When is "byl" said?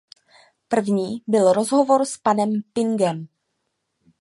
1.27-1.53